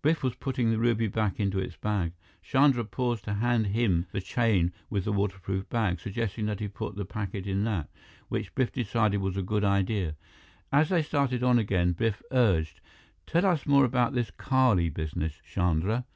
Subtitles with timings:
[0.00, 2.12] Biff was putting the ruby back into its bag.
[2.40, 6.94] Chandra paused to hand him the chain with the waterproof bag, suggesting that he put
[6.96, 7.90] the packet in that,
[8.30, 10.16] which Biff decided was a good idea.
[10.72, 12.80] As they started on again, Biff urged:
[13.26, 16.06] "Tell us more about this Kali business, Chandra."